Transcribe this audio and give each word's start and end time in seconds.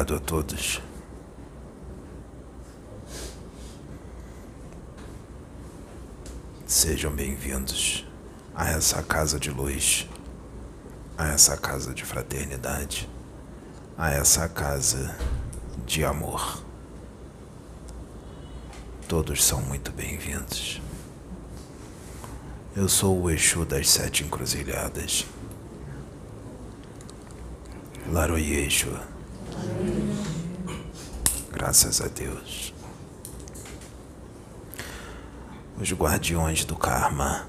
Obrigado 0.00 0.14
a 0.14 0.20
todos. 0.20 0.80
Sejam 6.64 7.10
bem-vindos 7.10 8.06
a 8.54 8.70
essa 8.70 9.02
casa 9.02 9.40
de 9.40 9.50
luz, 9.50 10.08
a 11.16 11.30
essa 11.30 11.56
casa 11.56 11.92
de 11.92 12.04
fraternidade, 12.04 13.10
a 13.96 14.12
essa 14.12 14.48
casa 14.48 15.16
de 15.84 16.04
amor. 16.04 16.62
Todos 19.08 19.42
são 19.42 19.60
muito 19.62 19.90
bem-vindos. 19.90 20.80
Eu 22.76 22.88
sou 22.88 23.20
o 23.20 23.28
Exu 23.28 23.64
das 23.64 23.90
Sete 23.90 24.22
Encruzilhadas. 24.22 25.26
Laroye 28.12 28.64
Exu. 28.64 28.96
Graças 31.68 32.00
a 32.00 32.08
Deus. 32.08 32.72
Os 35.78 35.92
guardiões 35.92 36.64
do 36.64 36.74
karma. 36.74 37.46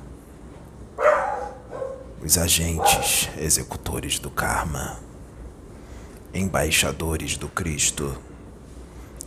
Os 2.21 2.37
agentes 2.37 3.29
executores 3.37 4.19
do 4.19 4.29
karma. 4.29 4.99
Embaixadores 6.33 7.37
do 7.37 7.47
Cristo 7.47 8.13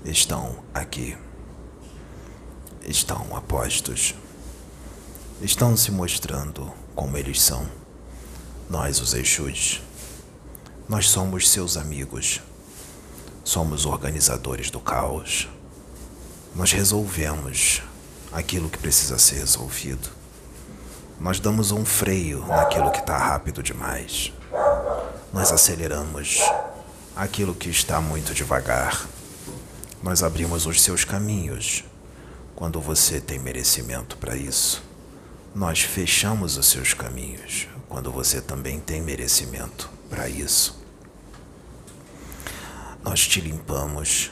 estão 0.04 0.62
aqui. 0.74 1.16
Estão 2.86 3.34
apostos. 3.34 4.14
Estão 5.40 5.74
se 5.74 5.90
mostrando 5.90 6.70
como 6.94 7.16
eles 7.16 7.40
são. 7.40 7.66
Nós, 8.68 9.00
os 9.00 9.14
Exus. 9.14 9.80
Nós 10.86 11.08
somos 11.08 11.48
seus 11.48 11.78
amigos. 11.78 12.42
Somos 13.44 13.86
organizadores 13.86 14.70
do 14.70 14.78
caos. 14.78 15.48
Nós 16.54 16.70
resolvemos 16.70 17.82
aquilo 18.32 18.70
que 18.70 18.78
precisa 18.78 19.18
ser 19.18 19.36
resolvido. 19.40 20.08
Nós 21.18 21.40
damos 21.40 21.72
um 21.72 21.84
freio 21.84 22.46
naquilo 22.46 22.92
que 22.92 23.00
está 23.00 23.18
rápido 23.18 23.60
demais. 23.60 24.32
Nós 25.32 25.50
aceleramos 25.50 26.38
aquilo 27.16 27.52
que 27.52 27.68
está 27.68 28.00
muito 28.00 28.32
devagar. 28.32 29.08
Nós 30.02 30.22
abrimos 30.22 30.64
os 30.66 30.80
seus 30.80 31.04
caminhos 31.04 31.84
quando 32.54 32.80
você 32.80 33.20
tem 33.20 33.40
merecimento 33.40 34.16
para 34.18 34.36
isso. 34.36 34.84
Nós 35.52 35.80
fechamos 35.80 36.56
os 36.56 36.66
seus 36.66 36.94
caminhos 36.94 37.66
quando 37.88 38.12
você 38.12 38.40
também 38.40 38.78
tem 38.78 39.02
merecimento 39.02 39.90
para 40.08 40.28
isso 40.28 40.81
nós 43.04 43.26
te 43.26 43.40
limpamos. 43.40 44.30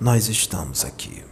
Nós 0.00 0.28
estamos 0.28 0.84
aqui. 0.84 1.24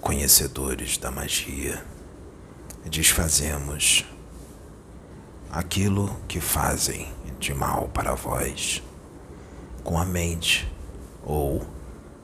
Conhecedores 0.00 0.98
da 0.98 1.10
magia, 1.10 1.84
desfazemos 2.84 4.04
aquilo 5.50 6.14
que 6.28 6.40
fazem 6.40 7.12
de 7.38 7.54
mal 7.54 7.88
para 7.88 8.14
vós, 8.14 8.82
com 9.82 9.98
a 9.98 10.04
mente 10.04 10.70
ou 11.22 11.66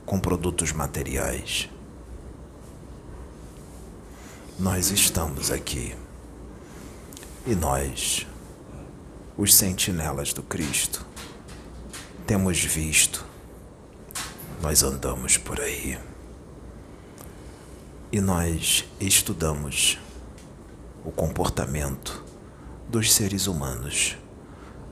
com 0.05 0.19
produtos 0.19 0.73
materiais. 0.73 1.69
Nós 4.59 4.91
estamos 4.91 5.51
aqui 5.51 5.97
e 7.51 7.55
nós, 7.57 8.29
os 9.37 9.53
sentinelas 9.53 10.33
do 10.33 10.41
Cristo, 10.41 11.05
temos 12.25 12.63
visto, 12.63 13.27
nós 14.63 14.85
andamos 14.85 15.37
por 15.37 15.61
aí 15.61 15.99
e 18.13 18.21
nós 18.21 18.85
estudamos 19.01 19.99
o 21.05 21.11
comportamento 21.11 22.23
dos 22.89 23.13
seres 23.13 23.49
humanos, 23.49 24.17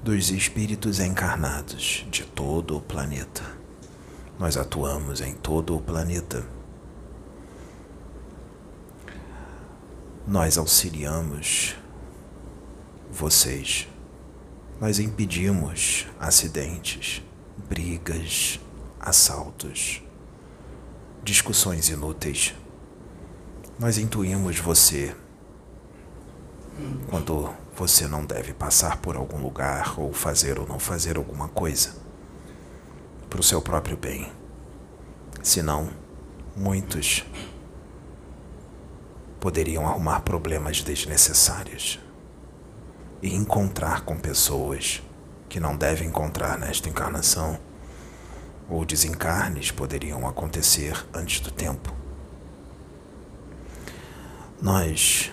dos 0.03 0.33
espíritos 0.33 0.99
encarnados 0.99 2.05
de 2.11 2.25
todo 2.25 2.77
o 2.77 2.81
planeta. 2.81 3.45
Nós 4.37 4.57
atuamos 4.57 5.21
em 5.21 5.33
todo 5.33 5.77
o 5.77 5.81
planeta. 5.81 6.45
Nós 10.27 10.59
auxiliamos 10.59 11.77
vocês. 13.11 13.89
Nós 14.81 14.99
impedimos 14.99 16.07
acidentes, 16.21 17.23
brigas, 17.69 18.61
assaltos, 19.01 20.03
discussões 21.23 21.89
inúteis. 21.89 22.55
Nós 23.79 23.99
intuímos 23.99 24.59
você 24.59 25.15
quando 27.09 27.53
você 27.75 28.07
não 28.07 28.25
deve 28.25 28.53
passar 28.53 28.99
por 28.99 29.17
algum 29.17 29.41
lugar 29.41 29.99
ou 29.99 30.13
fazer 30.13 30.59
ou 30.59 30.67
não 30.67 30.79
fazer 30.79 31.17
alguma 31.17 31.49
coisa 31.49 31.95
para 33.29 33.41
o 33.41 33.43
seu 33.43 33.61
próprio 33.61 33.97
bem. 33.97 34.33
Senão, 35.43 35.89
muitos 36.57 37.25
poderiam 39.41 39.87
arrumar 39.87 40.21
problemas 40.21 40.83
desnecessários 40.83 42.01
e 43.23 43.35
encontrar 43.35 44.03
com 44.03 44.17
pessoas 44.17 45.03
que 45.49 45.59
não 45.59 45.77
devem 45.77 46.09
encontrar 46.09 46.59
nesta 46.59 46.89
encarnação, 46.89 47.59
ou 48.69 48.85
desencarnes 48.85 49.71
poderiam 49.71 50.27
acontecer 50.29 51.07
antes 51.15 51.41
do 51.41 51.51
tempo. 51.51 51.95
Nós, 54.61 55.33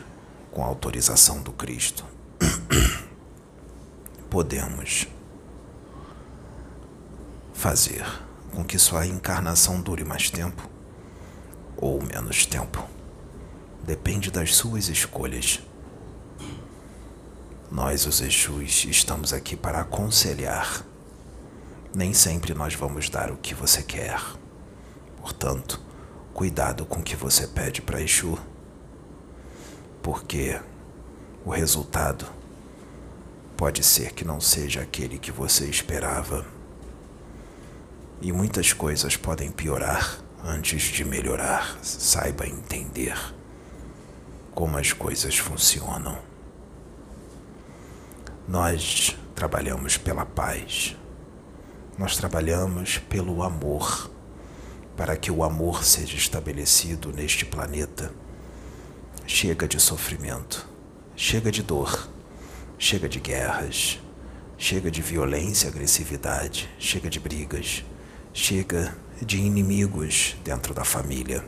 com 0.51 0.63
a 0.63 0.68
autorização 0.68 1.41
do 1.41 1.51
Cristo, 1.51 2.06
podemos 4.29 5.07
fazer 7.53 8.06
com 8.53 8.63
que 8.63 8.79
sua 8.79 9.06
encarnação 9.06 9.81
dure 9.81 10.03
mais 10.03 10.29
tempo 10.29 10.69
ou 11.78 12.02
menos 12.02 12.46
tempo. 12.46 12.88
Depende 13.84 14.31
das 14.31 14.56
suas 14.56 14.88
escolhas. 14.88 15.62
Nós, 17.75 18.05
os 18.05 18.21
Exus, 18.21 18.85
estamos 18.85 19.33
aqui 19.33 19.53
para 19.53 19.81
aconselhar. 19.81 20.81
Nem 21.93 22.13
sempre 22.13 22.53
nós 22.53 22.73
vamos 22.73 23.09
dar 23.09 23.29
o 23.29 23.35
que 23.35 23.53
você 23.53 23.83
quer. 23.83 24.17
Portanto, 25.19 25.81
cuidado 26.33 26.85
com 26.85 27.01
o 27.01 27.03
que 27.03 27.17
você 27.17 27.45
pede 27.45 27.81
para 27.81 28.01
Exu, 28.01 28.39
porque 30.01 30.57
o 31.43 31.49
resultado 31.49 32.25
pode 33.57 33.83
ser 33.83 34.13
que 34.13 34.23
não 34.23 34.39
seja 34.39 34.79
aquele 34.81 35.19
que 35.19 35.29
você 35.29 35.65
esperava. 35.65 36.45
E 38.21 38.31
muitas 38.31 38.71
coisas 38.71 39.17
podem 39.17 39.51
piorar 39.51 40.17
antes 40.41 40.81
de 40.81 41.03
melhorar. 41.03 41.77
Saiba 41.83 42.47
entender 42.47 43.17
como 44.53 44.78
as 44.78 44.93
coisas 44.93 45.37
funcionam. 45.37 46.34
Nós 48.47 49.17
trabalhamos 49.33 49.97
pela 49.97 50.23
paz. 50.23 50.95
Nós 51.97 52.15
trabalhamos 52.15 52.99
pelo 52.99 53.41
amor, 53.41 54.11
para 54.95 55.17
que 55.17 55.31
o 55.31 55.43
amor 55.43 55.83
seja 55.83 56.15
estabelecido 56.15 57.11
neste 57.11 57.43
planeta. 57.43 58.13
Chega 59.25 59.67
de 59.67 59.79
sofrimento, 59.79 60.67
chega 61.15 61.51
de 61.51 61.63
dor, 61.63 62.07
chega 62.77 63.09
de 63.09 63.19
guerras, 63.19 63.99
chega 64.59 64.91
de 64.91 65.01
violência, 65.01 65.67
agressividade, 65.67 66.69
chega 66.77 67.09
de 67.09 67.19
brigas, 67.19 67.83
chega 68.31 68.95
de 69.19 69.37
inimigos 69.37 70.37
dentro 70.43 70.71
da 70.71 70.83
família, 70.83 71.43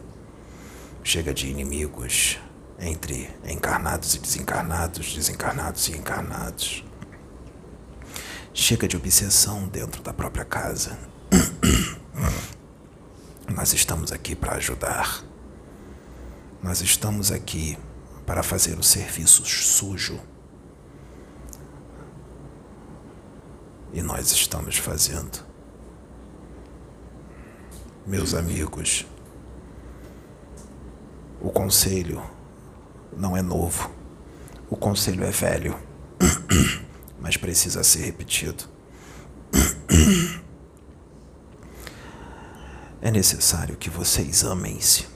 chega 1.03 1.31
de 1.31 1.47
inimigos 1.47 2.39
entre 2.79 3.29
encarnados 3.45 4.15
e 4.15 4.19
desencarnados, 4.19 5.13
desencarnados 5.13 5.87
e 5.89 5.91
encarnados. 5.91 6.86
Chega 8.59 8.87
de 8.87 8.97
obsessão 8.97 9.67
dentro 9.67 10.01
da 10.01 10.11
própria 10.11 10.43
casa. 10.43 10.97
Nós 13.47 13.71
estamos 13.71 14.11
aqui 14.11 14.35
para 14.35 14.55
ajudar. 14.55 15.23
Nós 16.61 16.81
estamos 16.81 17.31
aqui 17.31 17.77
para 18.25 18.41
fazer 18.41 18.77
o 18.79 18.81
serviço 18.81 19.45
sujo. 19.45 20.19
E 23.93 24.01
nós 24.01 24.31
estamos 24.31 24.75
fazendo. 24.75 25.45
Meus 28.07 28.33
amigos, 28.33 29.05
o 31.39 31.51
conselho 31.51 32.23
não 33.15 33.37
é 33.37 33.43
novo. 33.43 33.91
O 34.67 34.75
conselho 34.75 35.23
é 35.23 35.31
velho, 35.31 35.77
mas 37.19 37.37
precisa 37.37 37.83
ser 37.83 38.05
repetido. 38.05 38.65
É 43.01 43.11
necessário 43.11 43.77
que 43.77 43.89
vocês 43.89 44.43
amem-se. 44.43 45.07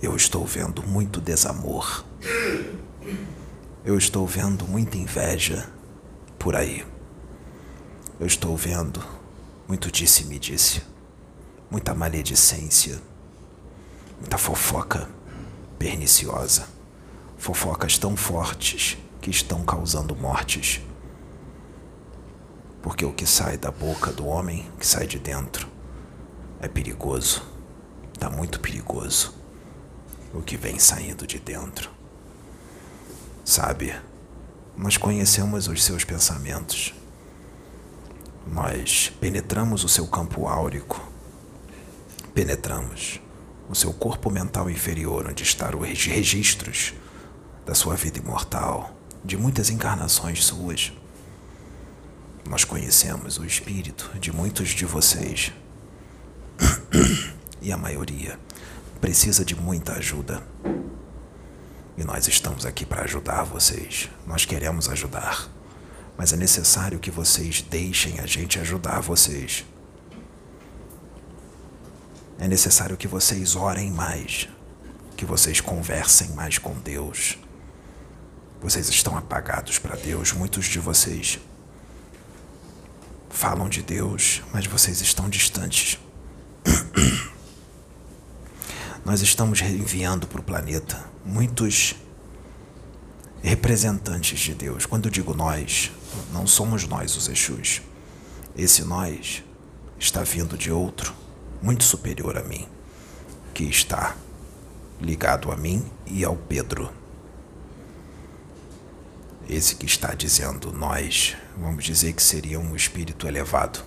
Eu 0.00 0.14
estou 0.14 0.44
vendo 0.46 0.82
muito 0.82 1.20
desamor. 1.20 2.04
Eu 3.84 3.96
estou 3.96 4.26
vendo 4.26 4.66
muita 4.66 4.96
inveja 4.96 5.68
por 6.38 6.54
aí. 6.54 6.86
Eu 8.20 8.26
estou 8.26 8.56
vendo 8.56 9.02
muito 9.68 9.92
disse-me-disse, 9.92 10.82
muita 11.70 11.94
maledicência, 11.94 12.98
muita 14.18 14.38
fofoca 14.38 15.06
perniciosa, 15.78 16.66
fofocas 17.38 17.96
tão 17.96 18.16
fortes 18.16 18.98
que 19.20 19.30
estão 19.30 19.64
causando 19.64 20.14
mortes. 20.14 20.82
Porque 22.82 23.04
o 23.04 23.12
que 23.12 23.26
sai 23.26 23.56
da 23.56 23.70
boca 23.70 24.12
do 24.12 24.26
homem, 24.26 24.70
que 24.78 24.86
sai 24.86 25.06
de 25.06 25.18
dentro, 25.18 25.68
é 26.60 26.68
perigoso. 26.68 27.42
Está 28.12 28.28
muito 28.28 28.60
perigoso 28.60 29.34
o 30.34 30.42
que 30.42 30.56
vem 30.56 30.78
saindo 30.78 31.26
de 31.26 31.38
dentro. 31.38 31.90
Sabe, 33.44 33.94
nós 34.76 34.96
conhecemos 34.96 35.68
os 35.68 35.82
seus 35.82 36.04
pensamentos. 36.04 36.92
Nós 38.46 39.12
penetramos 39.20 39.84
o 39.84 39.88
seu 39.88 40.06
campo 40.06 40.46
áurico. 40.46 41.00
Penetramos 42.34 43.20
o 43.68 43.74
seu 43.74 43.92
corpo 43.92 44.30
mental 44.30 44.68
inferior, 44.68 45.26
onde 45.28 45.42
estão 45.42 45.80
os 45.80 46.06
registros 46.06 46.94
da 47.68 47.74
sua 47.74 47.94
vida 47.96 48.18
imortal, 48.18 48.96
de 49.22 49.36
muitas 49.36 49.68
encarnações 49.68 50.42
suas. 50.42 50.90
Nós 52.48 52.64
conhecemos 52.64 53.38
o 53.38 53.44
espírito 53.44 54.10
de 54.18 54.32
muitos 54.32 54.70
de 54.70 54.86
vocês. 54.86 55.52
E 57.60 57.72
a 57.72 57.76
maioria 57.76 58.38
precisa 59.00 59.44
de 59.44 59.54
muita 59.56 59.94
ajuda. 59.94 60.40
E 61.96 62.04
nós 62.04 62.28
estamos 62.28 62.64
aqui 62.64 62.86
para 62.86 63.02
ajudar 63.02 63.42
vocês. 63.42 64.08
Nós 64.24 64.44
queremos 64.44 64.88
ajudar. 64.88 65.48
Mas 66.16 66.32
é 66.32 66.36
necessário 66.36 67.00
que 67.00 67.10
vocês 67.10 67.60
deixem 67.60 68.20
a 68.20 68.26
gente 68.26 68.60
ajudar 68.60 69.00
vocês. 69.00 69.64
É 72.38 72.46
necessário 72.46 72.96
que 72.96 73.08
vocês 73.08 73.56
orem 73.56 73.90
mais, 73.90 74.48
que 75.16 75.26
vocês 75.26 75.60
conversem 75.60 76.28
mais 76.30 76.58
com 76.58 76.74
Deus. 76.74 77.36
Vocês 78.60 78.88
estão 78.88 79.16
apagados 79.16 79.78
para 79.78 79.96
Deus, 79.96 80.32
muitos 80.32 80.66
de 80.66 80.78
vocês 80.78 81.38
falam 83.38 83.68
de 83.68 83.82
Deus, 83.82 84.42
mas 84.52 84.66
vocês 84.66 85.00
estão 85.00 85.28
distantes. 85.28 85.96
nós 89.04 89.20
estamos 89.20 89.60
enviando 89.60 90.26
para 90.26 90.40
o 90.40 90.44
planeta 90.44 91.08
muitos 91.24 91.94
representantes 93.40 94.40
de 94.40 94.54
Deus. 94.54 94.86
Quando 94.86 95.06
eu 95.06 95.10
digo 95.12 95.34
nós, 95.34 95.92
não 96.32 96.48
somos 96.48 96.84
nós 96.88 97.14
os 97.16 97.28
Exus. 97.28 97.80
Esse 98.56 98.82
nós 98.82 99.44
está 100.00 100.24
vindo 100.24 100.58
de 100.58 100.72
outro, 100.72 101.14
muito 101.62 101.84
superior 101.84 102.36
a 102.36 102.42
mim, 102.42 102.66
que 103.54 103.62
está 103.62 104.16
ligado 105.00 105.52
a 105.52 105.56
mim 105.56 105.88
e 106.06 106.24
ao 106.24 106.34
Pedro. 106.34 106.92
Esse 109.48 109.76
que 109.76 109.86
está 109.86 110.12
dizendo 110.12 110.70
nós, 110.70 111.34
vamos 111.56 111.82
dizer 111.82 112.12
que 112.12 112.22
seria 112.22 112.60
um 112.60 112.76
espírito 112.76 113.26
elevado. 113.26 113.82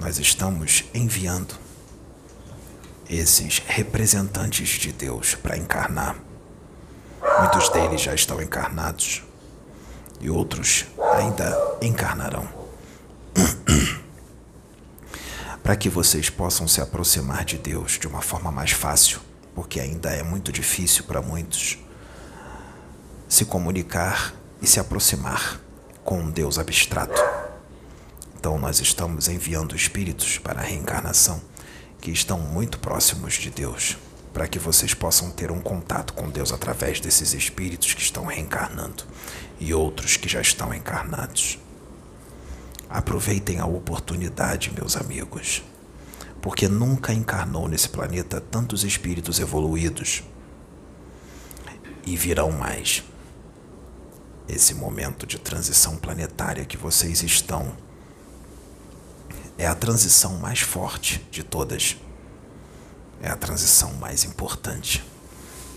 Nós 0.00 0.18
estamos 0.18 0.84
enviando 0.92 1.54
esses 3.08 3.62
representantes 3.64 4.68
de 4.68 4.90
Deus 4.90 5.36
para 5.36 5.56
encarnar. 5.56 6.16
Muitos 7.38 7.68
deles 7.68 8.00
já 8.00 8.14
estão 8.14 8.42
encarnados 8.42 9.22
e 10.20 10.28
outros 10.28 10.86
ainda 11.14 11.78
encarnarão. 11.80 12.48
para 15.62 15.76
que 15.76 15.88
vocês 15.88 16.28
possam 16.28 16.66
se 16.66 16.80
aproximar 16.80 17.44
de 17.44 17.58
Deus 17.58 17.92
de 17.92 18.08
uma 18.08 18.22
forma 18.22 18.50
mais 18.50 18.72
fácil, 18.72 19.20
porque 19.54 19.78
ainda 19.78 20.10
é 20.10 20.24
muito 20.24 20.50
difícil 20.50 21.04
para 21.04 21.22
muitos 21.22 21.78
se 23.28 23.44
comunicar 23.44 24.34
e 24.62 24.66
se 24.66 24.78
aproximar 24.78 25.60
com 26.04 26.20
um 26.20 26.30
Deus 26.30 26.58
abstrato. 26.58 27.20
Então, 28.38 28.58
nós 28.58 28.80
estamos 28.80 29.28
enviando 29.28 29.74
espíritos 29.74 30.38
para 30.38 30.60
a 30.60 30.64
reencarnação 30.64 31.40
que 32.00 32.10
estão 32.12 32.38
muito 32.38 32.78
próximos 32.78 33.34
de 33.34 33.50
Deus, 33.50 33.96
para 34.32 34.46
que 34.46 34.58
vocês 34.58 34.94
possam 34.94 35.30
ter 35.30 35.50
um 35.50 35.60
contato 35.60 36.12
com 36.12 36.30
Deus 36.30 36.52
através 36.52 37.00
desses 37.00 37.34
espíritos 37.34 37.92
que 37.92 38.02
estão 38.02 38.24
reencarnando 38.26 39.02
e 39.58 39.74
outros 39.74 40.16
que 40.16 40.28
já 40.28 40.40
estão 40.40 40.72
encarnados. 40.72 41.58
Aproveitem 42.88 43.58
a 43.58 43.66
oportunidade, 43.66 44.72
meus 44.72 44.96
amigos, 44.96 45.64
porque 46.40 46.68
nunca 46.68 47.12
encarnou 47.12 47.66
nesse 47.66 47.88
planeta 47.88 48.40
tantos 48.40 48.84
espíritos 48.84 49.40
evoluídos 49.40 50.22
e 52.04 52.16
virão 52.16 52.52
mais. 52.52 53.02
Esse 54.48 54.74
momento 54.74 55.26
de 55.26 55.38
transição 55.38 55.96
planetária 55.96 56.64
que 56.64 56.76
vocês 56.76 57.22
estão 57.22 57.76
é 59.58 59.66
a 59.66 59.74
transição 59.74 60.38
mais 60.38 60.60
forte 60.60 61.26
de 61.30 61.42
todas. 61.42 61.96
É 63.20 63.28
a 63.28 63.36
transição 63.36 63.92
mais 63.94 64.24
importante. 64.24 65.02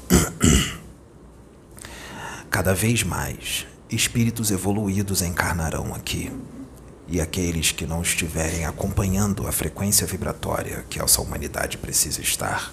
Cada 2.52 2.74
vez 2.74 3.04
mais, 3.04 3.66
espíritos 3.90 4.52
evoluídos 4.52 5.22
encarnarão 5.22 5.94
aqui. 5.96 6.32
E 7.08 7.20
aqueles 7.20 7.72
que 7.72 7.88
não 7.88 8.04
estiverem 8.04 8.66
acompanhando 8.66 9.48
a 9.48 9.52
frequência 9.52 10.06
vibratória 10.06 10.86
que 10.90 11.02
essa 11.02 11.22
humanidade 11.22 11.78
precisa 11.78 12.22
estar, 12.22 12.72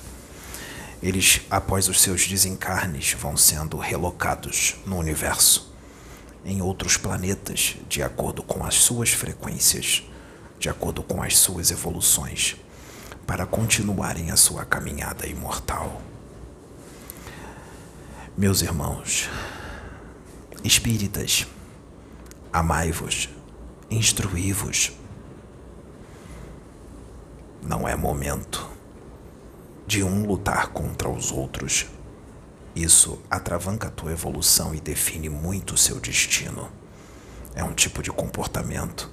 eles, 1.02 1.42
após 1.50 1.88
os 1.88 2.00
seus 2.02 2.26
desencarnes, 2.26 3.12
vão 3.12 3.36
sendo 3.36 3.76
relocados 3.76 4.76
no 4.84 4.98
universo, 4.98 5.65
em 6.46 6.62
outros 6.62 6.96
planetas, 6.96 7.76
de 7.88 8.02
acordo 8.02 8.42
com 8.42 8.64
as 8.64 8.76
suas 8.76 9.10
frequências 9.10 10.02
de 10.58 10.68
acordo 10.68 11.02
com 11.02 11.22
as 11.22 11.36
suas 11.36 11.70
evoluções, 11.70 12.56
para 13.26 13.46
continuarem 13.46 14.30
a 14.30 14.36
sua 14.36 14.64
caminhada 14.64 15.26
imortal. 15.26 16.00
Meus 18.36 18.62
irmãos, 18.62 19.28
espíritas, 20.62 21.46
amai-vos, 22.52 23.28
instruí-vos. 23.90 24.92
Não 27.62 27.88
é 27.88 27.96
momento 27.96 28.68
de 29.86 30.02
um 30.02 30.26
lutar 30.26 30.68
contra 30.68 31.08
os 31.08 31.32
outros. 31.32 31.86
Isso 32.76 33.18
atravanca 33.30 33.88
a 33.88 33.90
tua 33.90 34.12
evolução 34.12 34.74
e 34.74 34.80
define 34.80 35.30
muito 35.30 35.72
o 35.72 35.78
seu 35.78 35.98
destino. 35.98 36.70
É 37.54 37.64
um 37.64 37.72
tipo 37.72 38.02
de 38.02 38.10
comportamento 38.10 39.10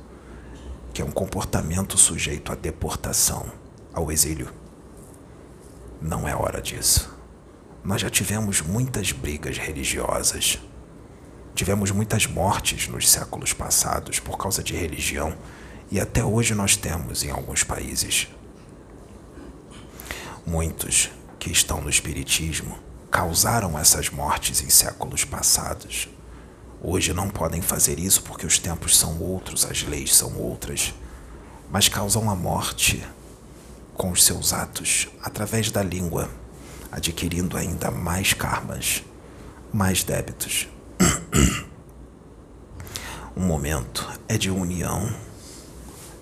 que 0.94 1.02
é 1.02 1.06
um 1.06 1.12
comportamento 1.12 1.98
sujeito 1.98 2.52
à 2.52 2.56
deportação, 2.56 3.50
ao 3.94 4.12
exílio. 4.12 4.54
Não 6.02 6.28
é 6.28 6.36
hora 6.36 6.62
disso. 6.62 7.18
Nós 7.82 8.02
já 8.02 8.10
tivemos 8.10 8.62
muitas 8.62 9.14
brigas 9.14 9.58
religiosas. 9.58 10.60
Tivemos 11.56 11.90
muitas 11.90 12.28
mortes 12.28 12.90
nos 12.90 13.10
séculos 13.10 13.54
passados 13.54 14.20
por 14.20 14.38
causa 14.38 14.62
de 14.62 14.76
religião 14.76 15.38
e 15.90 16.02
até 16.02 16.22
hoje 16.22 16.54
nós 16.54 16.76
temos 16.76 17.24
em 17.24 17.32
alguns 17.32 17.64
países. 17.64 18.28
Muitos 20.46 21.10
que 21.40 21.50
estão 21.50 21.80
no 21.80 21.90
Espiritismo 21.90 22.78
causaram 23.14 23.80
essas 23.80 24.10
mortes 24.10 24.62
em 24.62 24.70
séculos 24.70 25.24
passados 25.24 26.10
Hoje 26.86 27.14
não 27.14 27.30
podem 27.30 27.62
fazer 27.62 27.98
isso 27.98 28.22
porque 28.24 28.46
os 28.46 28.60
tempos 28.60 28.98
são 28.98 29.18
outros, 29.22 29.64
as 29.64 29.84
leis 29.84 30.14
são 30.14 30.36
outras, 30.36 30.94
mas 31.72 31.88
causam 31.88 32.30
a 32.30 32.36
morte 32.36 33.02
com 33.94 34.12
os 34.12 34.22
seus 34.22 34.52
atos 34.52 35.08
através 35.24 35.72
da 35.72 35.82
língua, 35.82 36.30
adquirindo 36.92 37.56
ainda 37.56 37.90
mais 37.90 38.34
karmas, 38.34 39.02
mais 39.72 40.04
débitos. 40.04 40.68
Um 43.36 43.46
momento 43.46 44.08
é 44.28 44.38
de 44.38 44.52
união, 44.52 45.12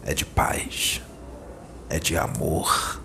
é 0.05 0.13
de 0.13 0.24
paz, 0.24 1.01
é 1.89 2.00
de 2.00 2.15
amor. 2.15 3.00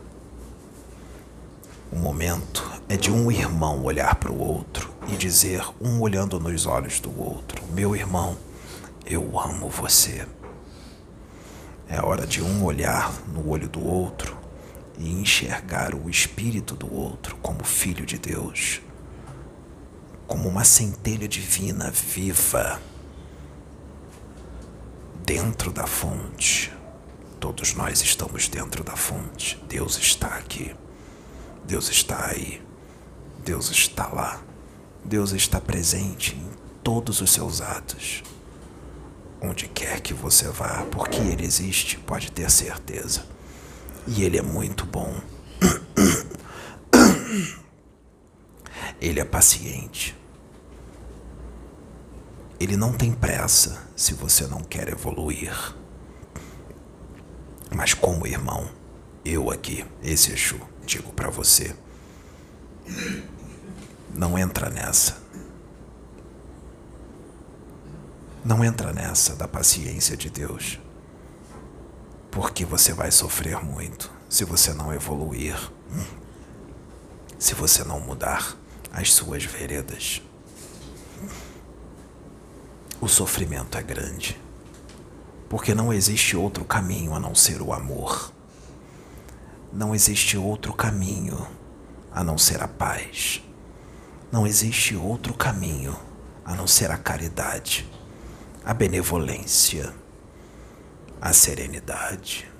O 1.91 1.97
momento 1.97 2.69
é 2.89 2.97
de 2.97 3.13
um 3.13 3.31
irmão 3.31 3.85
olhar 3.85 4.15
para 4.17 4.33
o 4.33 4.39
outro 4.39 4.93
e 5.09 5.17
dizer, 5.17 5.63
um 5.81 6.01
olhando 6.01 6.41
nos 6.41 6.67
olhos 6.67 6.99
do 6.99 7.17
outro: 7.21 7.65
Meu 7.73 7.95
irmão, 7.95 8.37
eu 9.05 9.39
amo 9.39 9.69
você. 9.69 10.27
É 11.89 12.01
hora 12.05 12.27
de 12.27 12.43
um 12.43 12.65
olhar 12.65 13.13
no 13.29 13.49
olho 13.49 13.69
do 13.69 13.85
outro 13.85 14.37
e 14.99 15.09
enxergar 15.09 15.95
o 15.95 16.11
espírito 16.11 16.75
do 16.75 16.93
outro 16.93 17.37
como 17.37 17.63
filho 17.63 18.05
de 18.05 18.19
Deus, 18.19 18.81
como 20.27 20.49
uma 20.49 20.65
centelha 20.65 21.29
divina 21.29 21.91
viva 21.91 22.81
dentro 25.25 25.73
da 25.73 25.87
fonte. 25.87 26.73
Todos 27.39 27.75
nós 27.75 28.01
estamos 28.03 28.49
dentro 28.49 28.83
da 28.83 28.97
fonte. 28.97 29.63
Deus 29.69 29.97
está 29.99 30.29
aqui. 30.29 30.75
Deus 31.67 31.91
está 31.91 32.31
aí. 32.31 32.63
Deus 33.45 33.71
está 33.71 34.07
lá. 34.07 34.41
Deus 35.05 35.33
está 35.33 35.61
presente 35.61 36.37
em 36.37 36.51
todos 36.83 37.21
os 37.21 37.33
seus 37.33 37.61
atos. 37.61 38.23
Onde 39.41 39.67
quer 39.69 40.01
que 40.01 40.15
você 40.15 40.49
vá, 40.49 40.87
porque 40.91 41.19
Ele 41.19 41.45
existe, 41.45 41.99
pode 41.99 42.31
ter 42.31 42.49
certeza. 42.51 43.27
E 44.07 44.23
Ele 44.23 44.39
é 44.39 44.43
muito 44.43 44.87
bom. 44.87 45.21
Ele 49.01 49.21
é 49.21 49.25
paciente. 49.25 50.17
Ele 52.59 52.77
não 52.77 52.93
tem 52.93 53.13
pressa 53.13 53.83
se 53.95 54.15
você 54.15 54.47
não 54.47 54.61
quer 54.63 54.89
evoluir. 54.89 55.53
Mas 57.75 57.93
como 57.93 58.27
irmão, 58.27 58.71
eu 59.25 59.51
aqui, 59.51 59.85
esse 60.03 60.33
Exu, 60.33 60.61
digo 60.87 61.13
para 61.13 61.29
você, 61.29 61.75
não 64.15 64.39
entra 64.39 64.71
nessa. 64.71 65.19
Não 68.45 68.65
entra 68.65 68.93
nessa 68.93 69.35
da 69.35 69.49
paciência 69.49 70.17
de 70.17 70.31
Deus. 70.31 70.79
Porque 72.31 72.65
você 72.65 72.93
vai 72.93 73.11
sofrer 73.11 73.63
muito 73.63 74.11
se 74.29 74.45
você 74.45 74.73
não 74.73 74.95
evoluir. 74.95 75.59
Se 77.39 77.55
você 77.55 77.83
não 77.83 77.99
mudar 78.01 78.57
as 78.93 79.13
suas 79.13 79.45
veredas. 79.45 80.23
O 83.01 83.09
sofrimento 83.09 83.77
é 83.77 83.83
grande. 83.83 84.41
Porque 85.49 85.75
não 85.75 85.93
existe 85.93 86.37
outro 86.37 86.65
caminho 86.65 87.15
a 87.15 87.21
não 87.21 87.35
ser 87.35 87.61
o 87.61 87.73
amor. 87.73 88.33
Não 89.77 89.95
existe 89.95 90.37
outro 90.37 90.73
caminho 90.73 91.47
a 92.11 92.25
não 92.25 92.37
ser 92.37 92.63
a 92.63 92.69
paz. 92.69 93.43
Não 94.33 94.47
existe 94.47 94.97
outro 94.97 95.35
caminho 95.35 95.97
a 96.45 96.55
não 96.55 96.67
ser 96.67 96.91
a 96.91 96.97
caridade 96.97 97.89
a 98.67 98.75
benevolência, 98.75 99.95
a 101.21 101.33
serenidade, 101.33 102.51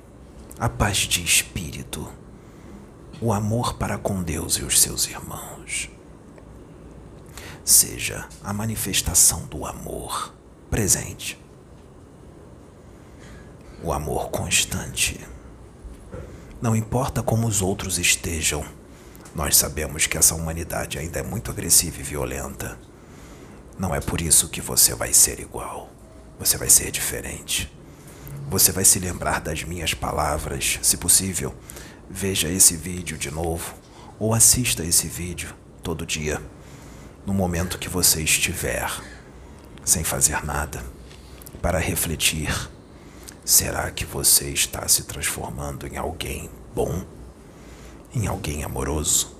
a 0.57 0.69
paz 0.69 0.99
de 0.99 1.21
espírito, 1.21 2.09
o 3.21 3.33
amor 3.33 3.75
para 3.75 3.99
com 3.99 4.23
Deus 4.23 4.55
e 4.55 4.63
os 4.63 4.81
seus 4.81 5.09
irmãos. 5.09 5.91
Seja 7.65 8.29
a 8.41 8.53
manifestação 8.53 9.47
do 9.47 9.67
amor 9.67 10.33
presente, 10.71 11.37
o 13.83 13.93
amor 13.93 14.31
constante. 14.31 15.19
Não 16.67 16.75
importa 16.75 17.23
como 17.23 17.47
os 17.47 17.63
outros 17.63 17.97
estejam, 17.97 18.67
nós 19.37 19.57
sabemos 19.57 20.09
que 20.09 20.19
essa 20.19 20.35
humanidade 20.35 20.99
ainda 20.99 21.21
é 21.21 21.23
muito 21.23 21.49
agressiva 21.49 22.01
e 22.01 22.03
violenta. 22.03 22.77
Não 23.79 23.95
é 23.95 24.01
por 24.01 24.21
isso 24.21 24.49
que 24.49 24.61
você 24.61 24.93
vai 24.93 25.13
ser 25.13 25.39
igual. 25.39 25.89
Você 26.41 26.59
vai 26.59 26.69
ser 26.69 26.91
diferente. 26.91 27.73
Você 28.51 28.73
vai 28.73 28.85
se 28.85 28.99
lembrar 28.99 29.41
das 29.41 29.63
minhas 29.63 29.95
palavras. 29.95 30.81
Se 30.83 30.97
possível, 30.97 31.55
veja 32.11 32.49
esse 32.49 32.77
vídeo 32.77 33.17
de 33.17 33.31
novo 33.31 33.73
ou 34.19 34.35
assista 34.35 34.83
esse 34.83 35.07
vídeo 35.07 35.55
todo 35.85 36.05
dia, 36.05 36.43
no 37.25 37.33
momento 37.33 37.79
que 37.79 37.89
você 37.89 38.23
estiver 38.23 38.91
sem 39.85 40.03
fazer 40.03 40.45
nada, 40.45 40.85
para 41.63 41.79
refletir: 41.79 42.53
será 43.47 43.89
que 43.93 44.05
você 44.05 44.51
está 44.51 44.89
se 44.89 45.05
transformando 45.05 45.87
em 45.87 45.97
alguém 45.97 46.51
bom? 46.75 47.07
Em 48.13 48.27
alguém 48.27 48.65
amoroso? 48.65 49.37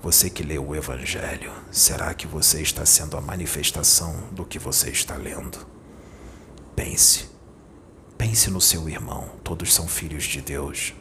Você 0.00 0.30
que 0.30 0.44
leu 0.44 0.68
o 0.68 0.76
Evangelho, 0.76 1.52
será 1.72 2.14
que 2.14 2.28
você 2.28 2.62
está 2.62 2.86
sendo 2.86 3.16
a 3.16 3.20
manifestação 3.20 4.28
do 4.30 4.44
que 4.44 4.56
você 4.56 4.90
está 4.90 5.16
lendo? 5.16 5.66
Pense. 6.76 7.28
Pense 8.16 8.48
no 8.48 8.60
seu 8.60 8.88
irmão. 8.88 9.30
Todos 9.42 9.74
são 9.74 9.88
filhos 9.88 10.22
de 10.22 10.40
Deus. 10.40 10.94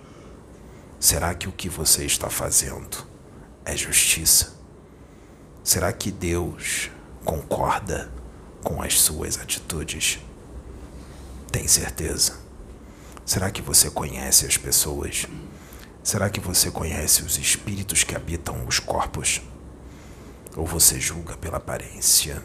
Será 1.00 1.36
que 1.36 1.48
o 1.48 1.52
que 1.52 1.70
você 1.70 2.04
está 2.04 2.32
fazendo 2.32 3.06
é 3.64 3.78
justiça? 3.78 4.56
Será 5.64 5.94
que 5.94 6.10
Deus 6.10 6.90
concorda 7.24 8.12
com 8.64 8.82
as 8.82 9.00
suas 9.00 9.38
atitudes? 9.38 10.20
Tem 11.52 11.68
certeza? 11.68 12.40
Será 13.26 13.52
que 13.52 13.62
você 13.62 13.90
conhece 13.90 14.46
as 14.46 14.56
pessoas? 14.56 15.28
Será 16.02 16.30
que 16.30 16.40
você 16.40 16.72
conhece 16.72 17.24
os 17.24 17.38
espíritos 17.38 18.04
que 18.04 18.16
habitam 18.16 18.66
os 18.66 18.80
corpos? 18.80 19.42
Ou 20.56 20.66
você 20.66 21.00
julga 21.00 21.36
pela 21.36 21.58
aparência? 21.58 22.42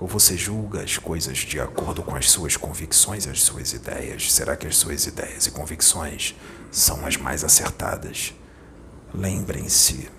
Ou 0.00 0.08
você 0.08 0.36
julga 0.38 0.82
as 0.82 0.96
coisas 0.96 1.38
de 1.38 1.60
acordo 1.60 2.02
com 2.02 2.16
as 2.16 2.30
suas 2.30 2.56
convicções 2.56 3.26
e 3.26 3.30
as 3.30 3.42
suas 3.42 3.72
ideias? 3.74 4.32
Será 4.32 4.56
que 4.56 4.66
as 4.66 4.76
suas 4.76 5.06
ideias 5.06 5.46
e 5.46 5.50
convicções 5.50 6.34
são 6.70 7.04
as 7.04 7.16
mais 7.16 7.44
acertadas? 7.44 8.32
Lembrem-se, 9.12 10.10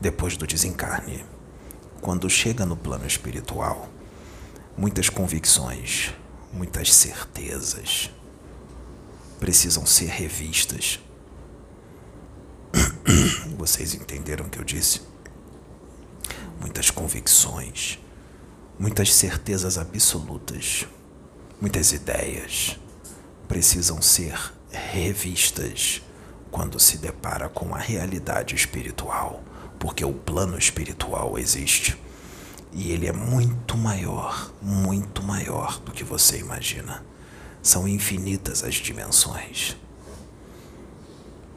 depois 0.00 0.36
do 0.36 0.46
desencarne, 0.46 1.24
quando 2.00 2.30
chega 2.30 2.64
no 2.64 2.76
plano 2.76 3.06
espiritual, 3.06 3.88
muitas 4.78 5.10
convicções, 5.10 6.14
muitas 6.52 6.94
certezas 6.94 8.10
precisam 9.38 9.84
ser 9.84 10.06
revistas. 10.06 10.98
Vocês 13.58 13.92
entenderam 13.92 14.46
o 14.46 14.48
que 14.48 14.58
eu 14.58 14.64
disse? 14.64 15.08
muitas 16.60 16.90
convicções, 16.90 17.98
muitas 18.78 19.14
certezas 19.14 19.78
absolutas, 19.78 20.86
muitas 21.60 21.92
ideias 21.92 22.78
precisam 23.46 24.02
ser 24.02 24.38
revistas 24.70 26.02
quando 26.50 26.78
se 26.78 26.98
depara 26.98 27.48
com 27.48 27.74
a 27.74 27.78
realidade 27.78 28.54
espiritual, 28.54 29.42
porque 29.78 30.04
o 30.04 30.12
plano 30.12 30.58
espiritual 30.58 31.38
existe 31.38 31.96
e 32.72 32.92
ele 32.92 33.06
é 33.06 33.12
muito 33.12 33.76
maior, 33.76 34.52
muito 34.60 35.22
maior 35.22 35.78
do 35.80 35.92
que 35.92 36.04
você 36.04 36.38
imagina. 36.38 37.04
São 37.62 37.88
infinitas 37.88 38.62
as 38.62 38.74
dimensões. 38.74 39.76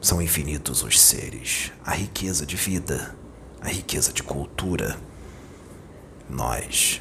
São 0.00 0.20
infinitos 0.20 0.82
os 0.82 1.00
seres, 1.00 1.70
a 1.84 1.94
riqueza 1.94 2.44
de 2.44 2.56
vida 2.56 3.14
a 3.62 3.68
riqueza 3.68 4.12
de 4.12 4.22
cultura, 4.22 4.98
nós 6.28 7.00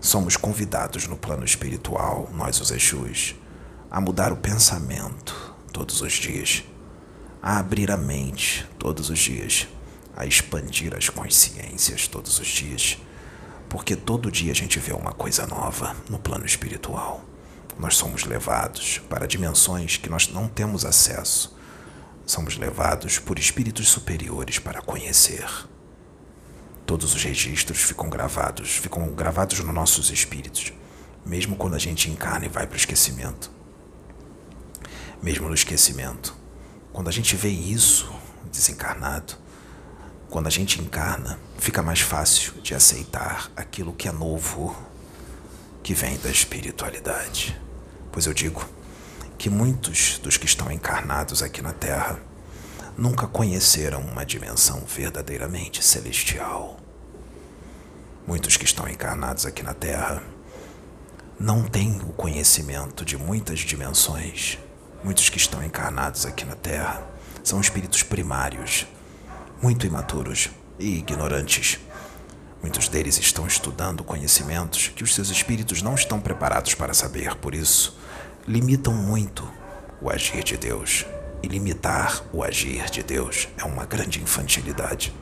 somos 0.00 0.36
convidados 0.36 1.06
no 1.06 1.16
plano 1.16 1.44
espiritual, 1.44 2.28
nós 2.34 2.60
os 2.60 2.70
Exus, 2.70 3.36
a 3.90 4.00
mudar 4.00 4.32
o 4.32 4.36
pensamento 4.36 5.54
todos 5.72 6.00
os 6.00 6.12
dias, 6.12 6.64
a 7.40 7.58
abrir 7.58 7.90
a 7.90 7.96
mente 7.96 8.66
todos 8.78 9.08
os 9.08 9.18
dias, 9.18 9.68
a 10.16 10.26
expandir 10.26 10.96
as 10.96 11.08
consciências 11.08 12.08
todos 12.08 12.38
os 12.40 12.48
dias, 12.48 12.98
porque 13.68 13.94
todo 13.94 14.30
dia 14.30 14.52
a 14.52 14.54
gente 14.54 14.78
vê 14.78 14.92
uma 14.92 15.12
coisa 15.12 15.46
nova 15.46 15.94
no 16.08 16.18
plano 16.18 16.46
espiritual. 16.46 17.22
Nós 17.78 17.96
somos 17.96 18.24
levados 18.24 18.98
para 19.08 19.26
dimensões 19.26 19.98
que 19.98 20.08
nós 20.08 20.28
não 20.28 20.48
temos 20.48 20.84
acesso 20.84 21.56
somos 22.26 22.56
levados 22.56 23.20
por 23.20 23.38
espíritos 23.38 23.88
superiores 23.88 24.58
para 24.58 24.82
conhecer. 24.82 25.48
Todos 26.84 27.14
os 27.14 27.22
registros 27.22 27.80
ficam 27.82 28.10
gravados, 28.10 28.76
ficam 28.76 29.08
gravados 29.12 29.60
nos 29.60 29.74
nossos 29.74 30.10
espíritos, 30.10 30.72
mesmo 31.24 31.56
quando 31.56 31.74
a 31.74 31.78
gente 31.78 32.10
encarna 32.10 32.46
e 32.46 32.48
vai 32.48 32.66
para 32.66 32.74
o 32.74 32.78
esquecimento. 32.78 33.50
Mesmo 35.22 35.48
no 35.48 35.54
esquecimento. 35.54 36.36
Quando 36.92 37.08
a 37.08 37.12
gente 37.12 37.36
vê 37.36 37.48
isso 37.48 38.12
desencarnado, 38.50 39.36
quando 40.28 40.48
a 40.48 40.50
gente 40.50 40.80
encarna, 40.80 41.38
fica 41.58 41.82
mais 41.82 42.00
fácil 42.00 42.52
de 42.60 42.74
aceitar 42.74 43.50
aquilo 43.54 43.92
que 43.92 44.08
é 44.08 44.12
novo, 44.12 44.76
que 45.82 45.94
vem 45.94 46.18
da 46.18 46.30
espiritualidade. 46.30 47.60
Pois 48.10 48.26
eu 48.26 48.34
digo 48.34 48.68
que 49.38 49.48
muitos 49.48 50.18
dos 50.18 50.36
que 50.36 50.46
estão 50.46 50.70
encarnados 50.70 51.42
aqui 51.42 51.62
na 51.62 51.72
Terra 51.72 52.18
nunca 52.96 53.26
conheceram 53.26 54.00
uma 54.00 54.24
dimensão 54.24 54.80
verdadeiramente 54.80 55.84
celestial. 55.84 56.80
Muitos 58.26 58.56
que 58.56 58.64
estão 58.64 58.88
encarnados 58.88 59.46
aqui 59.46 59.62
na 59.62 59.74
Terra 59.74 60.22
não 61.38 61.62
têm 61.62 62.00
o 62.00 62.12
conhecimento 62.12 63.04
de 63.04 63.16
muitas 63.16 63.60
dimensões. 63.60 64.58
Muitos 65.04 65.28
que 65.28 65.36
estão 65.36 65.62
encarnados 65.62 66.26
aqui 66.26 66.44
na 66.44 66.56
Terra 66.56 67.06
são 67.44 67.60
espíritos 67.60 68.02
primários, 68.02 68.86
muito 69.62 69.86
imaturos 69.86 70.50
e 70.78 70.98
ignorantes. 70.98 71.78
Muitos 72.60 72.88
deles 72.88 73.18
estão 73.18 73.46
estudando 73.46 74.04
conhecimentos 74.04 74.88
que 74.88 75.04
os 75.04 75.14
seus 75.14 75.30
espíritos 75.30 75.82
não 75.82 75.94
estão 75.94 76.20
preparados 76.20 76.74
para 76.74 76.94
saber, 76.94 77.34
por 77.36 77.54
isso, 77.54 77.96
limitam 78.46 78.92
muito 78.92 79.48
o 80.00 80.10
agir 80.10 80.42
de 80.42 80.56
Deus. 80.56 81.06
E 81.42 81.48
limitar 81.48 82.22
o 82.32 82.42
agir 82.42 82.90
de 82.90 83.02
Deus 83.02 83.48
é 83.56 83.64
uma 83.64 83.84
grande 83.84 84.20
infantilidade. 84.20 85.14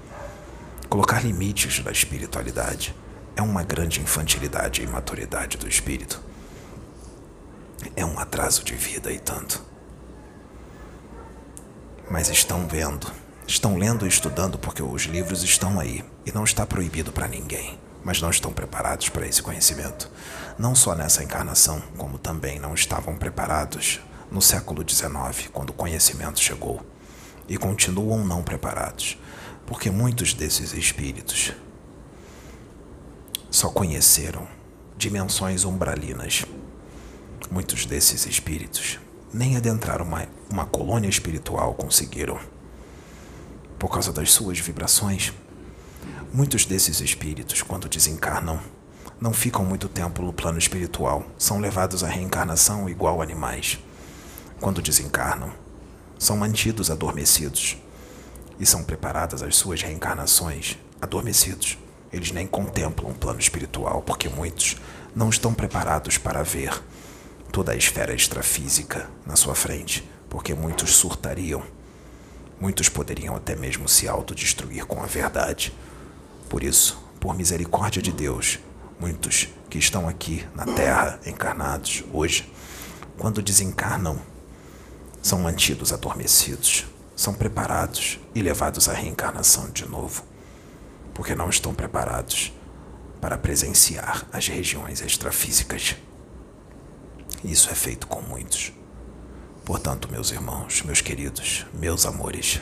Colocar 0.89 1.23
limites 1.23 1.83
na 1.85 1.91
espiritualidade 1.91 2.95
é 3.37 3.43
uma 3.43 3.63
grande 3.63 4.01
infantilidade 4.01 4.81
e 4.81 4.85
imaturidade 4.85 5.59
do 5.59 5.69
espírito. 5.69 6.21
É 7.97 8.05
um 8.05 8.19
atraso 8.19 8.65
de 8.65 8.75
vida 8.75 9.13
e 9.13 9.19
tanto. 9.19 9.63
Mas 12.11 12.29
estão 12.29 12.67
vendo, 12.67 13.11
estão 13.47 13.77
lendo 13.77 14.05
e 14.05 14.09
estudando 14.09 14.59
porque 14.59 14.83
os 14.83 15.03
livros 15.03 15.43
estão 15.43 15.79
aí 15.79 16.05
e 16.25 16.33
não 16.33 16.45
está 16.45 16.67
proibido 16.67 17.13
para 17.13 17.29
ninguém, 17.29 17.79
mas 18.03 18.21
não 18.21 18.31
estão 18.31 18.53
preparados 18.53 19.09
para 19.09 19.27
esse 19.27 19.43
conhecimento. 19.43 20.11
Não 20.59 20.75
só 20.75 20.95
nessa 20.95 21.23
encarnação, 21.23 21.83
como 21.97 22.19
também 22.19 22.59
não 22.59 22.75
estavam 22.75 23.17
preparados 23.17 24.01
no 24.31 24.41
século 24.41 24.85
XIX, 24.89 25.49
quando 25.53 25.71
o 25.71 25.75
conhecimento 25.75 26.41
chegou, 26.41 26.85
e 27.49 27.57
continuam 27.57 28.25
não 28.25 28.43
preparados, 28.43 29.19
porque 29.67 29.91
muitos 29.91 30.33
desses 30.33 30.73
espíritos 30.73 31.53
só 33.51 33.69
conheceram 33.69 34.49
dimensões 34.97 35.65
umbralinas. 35.65 36.45
Muitos 37.51 37.85
desses 37.85 38.27
espíritos 38.27 38.99
nem 39.33 39.57
adentrar 39.57 40.01
uma, 40.01 40.27
uma 40.51 40.65
colônia 40.65 41.09
espiritual 41.09 41.75
conseguiram. 41.75 42.39
Por 43.79 43.91
causa 43.91 44.13
das 44.13 44.33
suas 44.33 44.59
vibrações, 44.59 45.33
muitos 46.33 46.65
desses 46.65 47.01
espíritos, 47.01 47.63
quando 47.63 47.89
desencarnam, 47.89 48.61
não 49.21 49.33
ficam 49.33 49.65
muito 49.65 49.89
tempo 49.89 50.23
no 50.23 50.33
plano 50.33 50.59
espiritual, 50.59 51.25
são 51.39 51.61
levados 51.61 52.03
à 52.03 52.09
reencarnação 52.09 52.89
igual 52.89 53.23
animais. 53.23 53.79
Quando 54.61 54.83
desencarnam, 54.83 55.53
são 56.19 56.37
mantidos 56.37 56.91
adormecidos 56.91 57.77
e 58.59 58.67
são 58.67 58.85
preparadas 58.85 59.43
as 59.43 59.57
suas 59.57 59.83
reencarnações 59.83 60.79
adormecidos. 61.01 61.79
Eles 62.13 62.31
nem 62.31 62.47
contemplam 62.47 63.11
o 63.11 63.15
plano 63.15 63.41
espiritual 63.41 64.03
porque 64.03 64.29
muitos 64.29 64.77
não 65.15 65.29
estão 65.29 65.53
preparados 65.53 66.17
para 66.19 66.43
ver 66.43 66.83
toda 67.53 67.73
a 67.73 67.77
esfera 67.77 68.15
extrafísica 68.15 69.09
na 69.27 69.37
sua 69.37 69.55
frente, 69.55 70.09
porque 70.29 70.55
muitos 70.55 70.95
surtariam. 70.95 71.63
Muitos 72.65 72.89
poderiam 72.89 73.37
até 73.37 73.55
mesmo 73.55 73.87
se 73.87 74.09
autodestruir 74.09 74.87
com 74.87 75.03
a 75.03 75.07
verdade. 75.07 75.71
Por 76.49 76.65
isso, 76.65 76.99
por 77.21 77.37
misericórdia 77.37 78.01
de 78.01 78.11
Deus, 78.11 78.59
muitos 78.99 79.51
que 79.69 79.77
estão 79.77 80.09
aqui 80.09 80.49
na 80.55 80.65
Terra 80.65 81.21
encarnados 81.27 82.03
hoje, 82.11 82.51
quando 83.19 83.43
desencarnam, 83.43 84.19
são 85.21 85.41
mantidos 85.41 85.93
adormecidos, 85.93 86.87
são 87.15 87.35
preparados 87.35 88.19
e 88.35 88.41
levados 88.41 88.89
à 88.89 88.95
reencarnação 88.95 89.69
de 89.69 89.87
novo 89.87 90.25
porque 91.13 91.35
não 91.35 91.51
estão 91.51 91.75
preparados 91.75 92.51
para 93.21 93.37
presenciar 93.37 94.27
as 94.33 94.49
regiões 94.49 95.03
extrafísicas. 95.03 95.97
Isso 97.45 97.69
é 97.69 97.75
feito 97.75 98.07
com 98.07 98.23
muitos. 98.23 98.73
Portanto, 99.65 100.09
meus 100.11 100.31
irmãos, 100.31 100.83
meus 100.83 101.01
queridos, 101.01 101.67
meus 101.73 102.05
amores, 102.05 102.61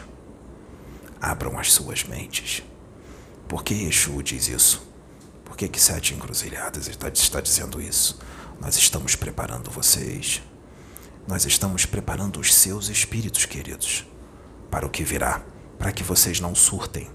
abram 1.20 1.58
as 1.58 1.72
suas 1.72 2.04
mentes. 2.04 2.62
Por 3.48 3.64
que 3.64 3.74
Exu 3.74 4.22
diz 4.22 4.48
isso? 4.48 4.86
Por 5.44 5.56
que, 5.56 5.68
que 5.68 5.80
Sete 5.80 6.14
Encruzilhadas 6.14 6.88
está, 6.88 7.08
está 7.08 7.40
dizendo 7.40 7.80
isso? 7.80 8.18
Nós 8.60 8.76
estamos 8.76 9.16
preparando 9.16 9.70
vocês. 9.70 10.42
Nós 11.26 11.44
estamos 11.44 11.84
preparando 11.84 12.40
os 12.40 12.54
seus 12.54 12.88
espíritos, 12.88 13.44
queridos, 13.44 14.06
para 14.70 14.86
o 14.86 14.90
que 14.90 15.04
virá, 15.04 15.42
para 15.78 15.92
que 15.92 16.02
vocês 16.02 16.40
não 16.40 16.54
surtem 16.54 17.10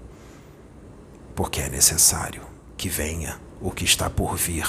porque 1.38 1.60
é 1.60 1.68
necessário 1.68 2.42
que 2.76 2.88
venha 2.88 3.40
o 3.60 3.70
que 3.70 3.84
está 3.84 4.10
por 4.10 4.36
vir 4.36 4.66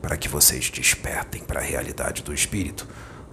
para 0.00 0.16
que 0.16 0.26
vocês 0.26 0.70
despertem 0.70 1.44
para 1.44 1.60
a 1.60 1.62
realidade 1.62 2.22
do 2.22 2.32
espírito, 2.32 2.88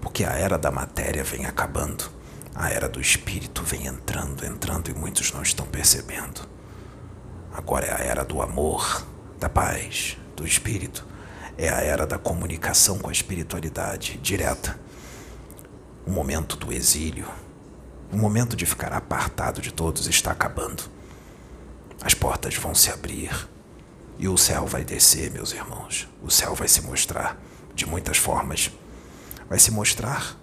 porque 0.06 0.24
a 0.24 0.34
era 0.34 0.56
da 0.56 0.70
matéria 0.70 1.24
vem 1.24 1.48
acabando, 1.48 2.12
a 2.54 2.70
era 2.70 2.88
do 2.88 3.02
espírito 3.02 3.64
vem 3.64 3.88
entrando, 3.88 4.46
entrando 4.46 4.92
e 4.92 4.94
muitos 4.94 5.34
não 5.34 5.42
estão 5.42 5.66
percebendo. 5.66 6.48
Agora 7.52 7.88
é 7.88 7.92
a 7.92 8.06
era 8.06 8.24
do 8.24 8.40
amor, 8.40 9.04
da 9.40 9.50
paz, 9.50 10.16
do 10.36 10.46
espírito, 10.46 11.04
é 11.58 11.70
a 11.70 11.82
era 11.82 12.06
da 12.06 12.20
comunicação 12.20 13.00
com 13.00 13.10
a 13.10 13.12
espiritualidade 13.12 14.20
direta. 14.20 14.80
O 16.06 16.12
momento 16.12 16.56
do 16.56 16.72
exílio, 16.72 17.28
o 18.14 18.16
momento 18.16 18.56
de 18.56 18.68
ficar 18.68 18.94
apartado 18.94 19.60
de 19.60 19.74
todos 19.74 20.06
está 20.06 20.30
acabando. 20.30 20.84
As 22.00 22.14
portas 22.14 22.54
vão 22.54 22.76
se 22.76 22.92
abrir 22.92 23.50
e 24.20 24.28
o 24.28 24.38
céu 24.38 24.68
vai 24.68 24.84
descer, 24.84 25.32
meus 25.32 25.52
irmãos. 25.52 26.08
O 26.22 26.30
céu 26.30 26.54
vai 26.54 26.68
se 26.68 26.84
mostrar 26.84 27.42
de 27.74 27.88
muitas 27.88 28.18
formas. 28.18 28.70
Vai 29.50 29.60
se 29.60 29.72
mostrar 29.72 30.38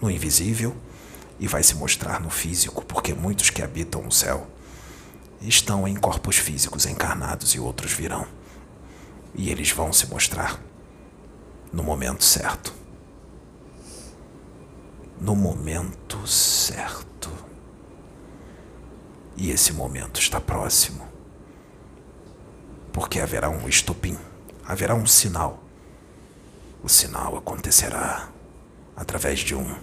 no 0.00 0.10
invisível 0.10 0.76
e 1.40 1.46
vai 1.46 1.62
se 1.62 1.74
mostrar 1.74 2.20
no 2.20 2.30
físico, 2.30 2.84
porque 2.84 3.14
muitos 3.14 3.50
que 3.50 3.62
habitam 3.62 4.06
o 4.06 4.12
céu 4.12 4.46
estão 5.40 5.86
em 5.86 5.94
corpos 5.94 6.36
físicos 6.36 6.84
encarnados 6.86 7.54
e 7.54 7.60
outros 7.60 7.92
virão. 7.92 8.26
E 9.34 9.50
eles 9.50 9.70
vão 9.70 9.92
se 9.92 10.06
mostrar 10.08 10.60
no 11.72 11.82
momento 11.82 12.24
certo. 12.24 12.74
No 15.20 15.36
momento 15.36 16.26
certo. 16.26 17.30
E 19.36 19.50
esse 19.50 19.72
momento 19.72 20.20
está 20.20 20.40
próximo. 20.40 21.06
Porque 22.92 23.20
haverá 23.20 23.48
um 23.48 23.68
estopim, 23.68 24.18
haverá 24.64 24.94
um 24.94 25.06
sinal. 25.06 25.62
O 26.82 26.88
sinal 26.88 27.36
acontecerá 27.36 28.30
através 28.96 29.40
de 29.40 29.54
um, 29.54 29.76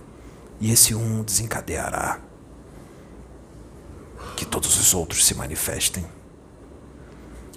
e 0.60 0.72
esse 0.72 0.96
um 0.96 1.24
desencadeará 1.24 2.20
que 4.36 4.46
todos 4.46 4.78
os 4.78 4.94
outros 4.94 5.26
se 5.26 5.34
manifestem. 5.34 6.06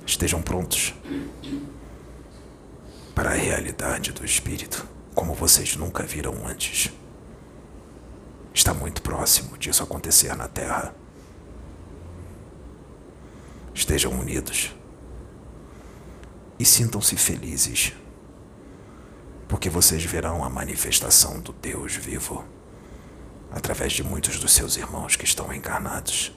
Estejam 0.07 0.41
prontos 0.41 0.95
para 3.15 3.31
a 3.31 3.35
realidade 3.35 4.13
do 4.13 4.25
Espírito, 4.25 4.87
como 5.15 5.35
vocês 5.35 5.77
nunca 5.77 6.05
viram 6.05 6.47
antes. 6.47 6.93
Está 8.55 8.73
muito 8.73 9.03
próximo 9.03 9.59
disso 9.59 9.83
acontecer 9.83 10.35
na 10.35 10.49
Terra. 10.49 10.95
Estejam 13.75 14.13
unidos 14.13 14.75
e 16.59 16.65
sintam-se 16.65 17.17
felizes, 17.17 17.93
porque 19.49 19.71
vocês 19.71 20.05
verão 20.05 20.45
a 20.45 20.51
manifestação 20.51 21.41
do 21.41 21.53
Deus 21.53 21.95
vivo 21.97 22.45
através 23.51 23.93
de 23.93 24.05
muitos 24.05 24.39
dos 24.39 24.53
seus 24.53 24.77
irmãos 24.77 25.17
que 25.17 25.25
estão 25.25 25.53
encarnados. 25.53 26.33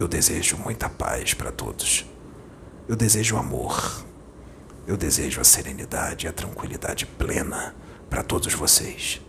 Eu 0.00 0.08
desejo 0.08 0.56
muita 0.56 0.88
paz 0.88 1.34
para 1.34 1.52
todos. 1.52 2.06
Eu 2.88 2.96
desejo 2.96 3.36
amor. 3.36 4.04
Eu 4.86 4.96
desejo 4.96 5.40
a 5.40 5.44
serenidade 5.44 6.26
e 6.26 6.28
a 6.28 6.32
tranquilidade 6.32 7.06
plena 7.06 7.74
para 8.08 8.22
todos 8.22 8.54
vocês. 8.54 9.20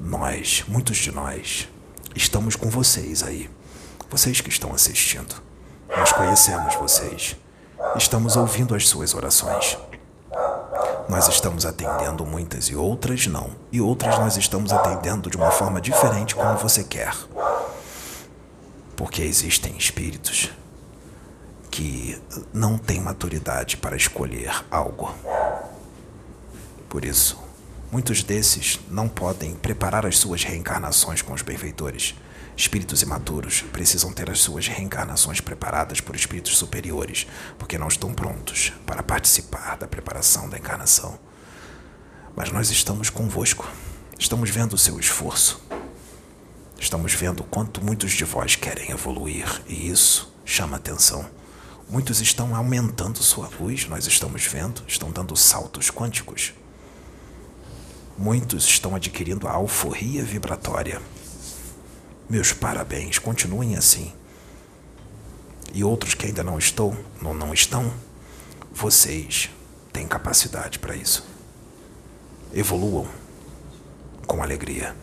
Nós, 0.00 0.64
muitos 0.66 0.96
de 0.96 1.12
nós, 1.12 1.68
estamos 2.16 2.56
com 2.56 2.68
vocês 2.68 3.22
aí 3.22 3.48
vocês 4.12 4.42
que 4.42 4.50
estão 4.50 4.74
assistindo, 4.74 5.34
nós 5.88 6.12
conhecemos 6.12 6.74
vocês. 6.74 7.34
Estamos 7.96 8.36
ouvindo 8.36 8.74
as 8.74 8.86
suas 8.86 9.14
orações. 9.14 9.78
Nós 11.08 11.28
estamos 11.28 11.66
atendendo 11.66 12.24
muitas 12.24 12.66
e 12.66 12.76
outras 12.76 13.26
não. 13.26 13.50
E 13.70 13.80
outras 13.80 14.18
nós 14.18 14.36
estamos 14.36 14.72
atendendo 14.72 15.30
de 15.30 15.36
uma 15.36 15.50
forma 15.50 15.80
diferente 15.80 16.34
como 16.34 16.56
você 16.56 16.84
quer. 16.84 17.14
Porque 18.96 19.22
existem 19.22 19.76
espíritos 19.76 20.50
que 21.70 22.20
não 22.52 22.76
têm 22.76 23.00
maturidade 23.00 23.76
para 23.76 23.96
escolher 23.96 24.64
algo. 24.70 25.14
Por 26.88 27.04
isso, 27.04 27.42
Muitos 27.92 28.22
desses 28.22 28.80
não 28.88 29.06
podem 29.06 29.54
preparar 29.54 30.06
as 30.06 30.16
suas 30.16 30.42
reencarnações 30.42 31.20
com 31.20 31.34
os 31.34 31.42
benfeitores. 31.42 32.14
Espíritos 32.56 33.00
imaturos 33.02 33.62
precisam 33.72 34.12
ter 34.12 34.30
as 34.30 34.40
suas 34.40 34.66
reencarnações 34.66 35.40
preparadas 35.40 36.00
por 36.00 36.14
espíritos 36.14 36.56
superiores, 36.58 37.26
porque 37.58 37.78
não 37.78 37.88
estão 37.88 38.12
prontos 38.12 38.72
para 38.86 39.02
participar 39.02 39.76
da 39.78 39.86
preparação 39.86 40.48
da 40.48 40.58
encarnação. 40.58 41.18
Mas 42.36 42.52
nós 42.52 42.70
estamos 42.70 43.08
convosco, 43.08 43.68
estamos 44.18 44.50
vendo 44.50 44.74
o 44.74 44.78
seu 44.78 45.00
esforço, 45.00 45.62
estamos 46.78 47.14
vendo 47.14 47.42
quanto 47.44 47.82
muitos 47.82 48.12
de 48.12 48.24
vós 48.24 48.54
querem 48.54 48.90
evoluir, 48.90 49.46
e 49.66 49.90
isso 49.90 50.32
chama 50.44 50.76
atenção. 50.76 51.28
Muitos 51.88 52.20
estão 52.20 52.54
aumentando 52.54 53.22
sua 53.22 53.50
luz, 53.60 53.86
nós 53.86 54.06
estamos 54.06 54.46
vendo, 54.46 54.82
estão 54.86 55.10
dando 55.10 55.36
saltos 55.36 55.90
quânticos. 55.90 56.52
Muitos 58.16 58.64
estão 58.64 58.94
adquirindo 58.94 59.48
a 59.48 59.52
alforria 59.52 60.22
vibratória. 60.24 61.02
Meus 62.32 62.50
parabéns, 62.50 63.18
continuem 63.18 63.76
assim. 63.76 64.10
E 65.74 65.84
outros 65.84 66.14
que 66.14 66.24
ainda 66.24 66.42
não 66.42 66.58
estão, 66.58 66.96
não, 67.20 67.34
não 67.34 67.52
estão, 67.52 67.92
vocês 68.72 69.50
têm 69.92 70.08
capacidade 70.08 70.78
para 70.78 70.96
isso. 70.96 71.26
Evoluam 72.54 73.06
com 74.26 74.42
alegria. 74.42 74.96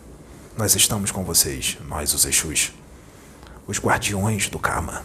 Nós 0.58 0.74
estamos 0.74 1.12
com 1.12 1.22
vocês, 1.22 1.78
nós 1.86 2.12
os 2.14 2.24
Exus, 2.24 2.72
os 3.64 3.78
guardiões 3.78 4.48
do 4.48 4.58
karma, 4.58 5.04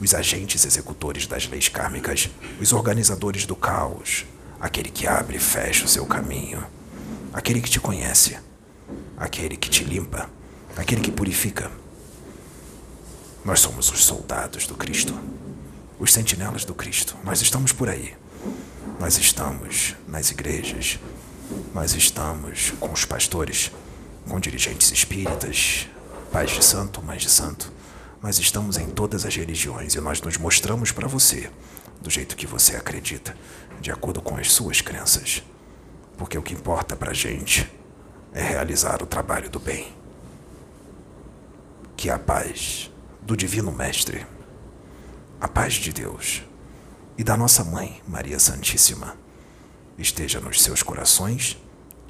os 0.00 0.14
agentes 0.16 0.64
executores 0.64 1.28
das 1.28 1.46
leis 1.46 1.68
kármicas, 1.68 2.28
os 2.60 2.72
organizadores 2.72 3.46
do 3.46 3.54
caos, 3.54 4.26
aquele 4.60 4.90
que 4.90 5.06
abre 5.06 5.36
e 5.36 5.40
fecha 5.40 5.84
o 5.84 5.88
seu 5.88 6.06
caminho 6.06 6.66
aquele 7.32 7.60
que 7.60 7.70
te 7.70 7.78
conhece, 7.78 8.36
aquele 9.16 9.56
que 9.56 9.70
te 9.70 9.84
limpa, 9.84 10.28
aquele 10.76 11.00
que 11.00 11.10
purifica. 11.10 11.70
Nós 13.44 13.60
somos 13.60 13.90
os 13.90 14.04
soldados 14.04 14.66
do 14.66 14.74
Cristo, 14.74 15.18
os 15.98 16.12
sentinelas 16.12 16.64
do 16.64 16.74
Cristo. 16.74 17.16
Nós 17.24 17.40
estamos 17.42 17.72
por 17.72 17.88
aí. 17.88 18.14
Nós 18.98 19.18
estamos 19.18 19.96
nas 20.06 20.30
igrejas, 20.30 20.98
nós 21.74 21.94
estamos 21.94 22.72
com 22.78 22.92
os 22.92 23.04
pastores, 23.04 23.72
com 24.28 24.38
dirigentes 24.38 24.92
espíritas, 24.92 25.88
pais 26.30 26.50
de 26.50 26.64
santo, 26.64 27.02
mães 27.02 27.22
de 27.22 27.30
santo. 27.30 27.72
Nós 28.22 28.38
estamos 28.38 28.76
em 28.76 28.88
todas 28.88 29.26
as 29.26 29.34
religiões 29.34 29.94
e 29.94 30.00
nós 30.00 30.20
nos 30.20 30.36
mostramos 30.36 30.92
para 30.92 31.08
você 31.08 31.50
do 32.00 32.10
jeito 32.10 32.36
que 32.36 32.46
você 32.46 32.76
acredita, 32.76 33.36
de 33.80 33.90
acordo 33.90 34.20
com 34.20 34.36
as 34.36 34.52
suas 34.52 34.80
crenças 34.80 35.42
porque 36.22 36.38
o 36.38 36.42
que 36.42 36.54
importa 36.54 36.94
para 36.94 37.10
a 37.10 37.14
gente 37.14 37.68
é 38.32 38.40
realizar 38.40 39.02
o 39.02 39.06
trabalho 39.06 39.50
do 39.50 39.58
bem. 39.58 40.01
Que 42.02 42.10
a 42.10 42.18
paz 42.18 42.90
do 43.20 43.36
Divino 43.36 43.70
Mestre, 43.70 44.26
a 45.40 45.46
paz 45.46 45.74
de 45.74 45.92
Deus 45.92 46.42
e 47.16 47.22
da 47.22 47.36
nossa 47.36 47.62
Mãe, 47.62 48.02
Maria 48.08 48.40
Santíssima, 48.40 49.16
esteja 49.96 50.40
nos 50.40 50.60
seus 50.60 50.82
corações 50.82 51.56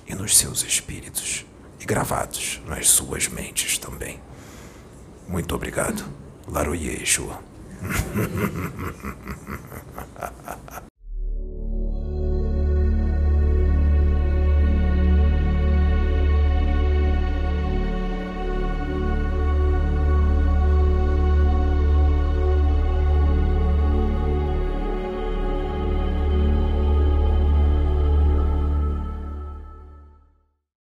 e 0.07 0.15
nos 0.15 0.39
seus 0.39 0.63
espíritos, 0.63 1.45
e 1.79 1.85
gravados 1.85 2.63
nas 2.67 2.89
suas 2.89 3.29
mentes 3.29 3.77
também. 3.77 4.19
Muito 5.29 5.55
obrigado. 5.55 6.03
Laroye 6.49 6.99
Yeshua. 6.99 7.43